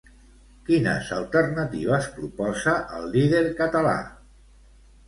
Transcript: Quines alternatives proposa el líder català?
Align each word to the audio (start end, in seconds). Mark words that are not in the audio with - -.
Quines 0.69 1.11
alternatives 1.17 2.09
proposa 2.17 2.75
el 2.99 3.09
líder 3.19 3.45
català? 3.63 3.95